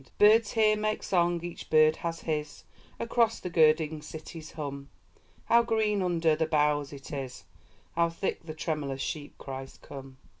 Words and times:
Birds 0.17 0.53
here 0.53 0.75
make 0.75 1.03
song, 1.03 1.43
each 1.45 1.69
bird 1.69 1.97
has 1.97 2.21
his, 2.21 2.63
Across 2.99 3.41
the 3.41 3.51
girding 3.51 4.01
city's 4.01 4.53
hum. 4.53 4.89
How 5.45 5.61
green 5.61 6.01
under 6.01 6.35
the 6.35 6.47
boughs 6.47 6.91
it 6.91 7.11
is! 7.13 7.43
How 7.95 8.09
thick 8.09 8.43
the 8.43 8.55
tremulous 8.55 8.99
sheep 8.99 9.37
cries 9.37 9.77
come! 9.79 10.17